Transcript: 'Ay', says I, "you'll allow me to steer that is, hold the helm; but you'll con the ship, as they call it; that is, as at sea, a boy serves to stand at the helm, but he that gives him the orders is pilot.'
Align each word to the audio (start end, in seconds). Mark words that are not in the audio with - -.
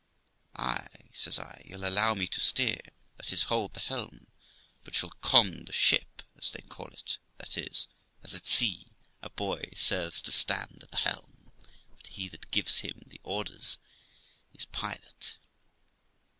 'Ay', 0.55 1.11
says 1.13 1.37
I, 1.37 1.61
"you'll 1.63 1.85
allow 1.87 2.15
me 2.15 2.25
to 2.25 2.41
steer 2.41 2.81
that 3.17 3.31
is, 3.31 3.43
hold 3.43 3.75
the 3.75 3.79
helm; 3.81 4.25
but 4.83 4.99
you'll 4.99 5.13
con 5.21 5.65
the 5.65 5.71
ship, 5.73 6.23
as 6.35 6.49
they 6.49 6.61
call 6.63 6.87
it; 6.87 7.19
that 7.37 7.55
is, 7.55 7.87
as 8.23 8.33
at 8.33 8.47
sea, 8.47 8.87
a 9.21 9.29
boy 9.29 9.69
serves 9.75 10.19
to 10.23 10.31
stand 10.31 10.79
at 10.81 10.89
the 10.89 10.97
helm, 10.97 11.51
but 11.97 12.07
he 12.07 12.27
that 12.29 12.49
gives 12.49 12.79
him 12.79 13.03
the 13.05 13.21
orders 13.23 13.77
is 14.55 14.65
pilot.' 14.65 15.37